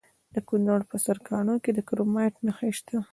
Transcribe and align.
د 0.33 0.35
کونړ 0.47 0.79
په 0.89 0.95
سرکاڼو 1.05 1.55
کې 1.63 1.71
د 1.73 1.79
کرومایټ 1.87 2.33
نښې 2.45 2.69
شته. 2.77 2.97